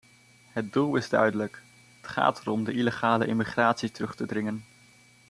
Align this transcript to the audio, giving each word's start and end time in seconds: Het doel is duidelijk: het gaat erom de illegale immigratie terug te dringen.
Het 0.47 0.73
doel 0.73 0.95
is 0.95 1.09
duidelijk: 1.09 1.61
het 2.01 2.11
gaat 2.11 2.39
erom 2.41 2.63
de 2.63 2.71
illegale 2.73 3.25
immigratie 3.27 3.91
terug 3.91 4.15
te 4.15 4.25
dringen. 4.25 4.63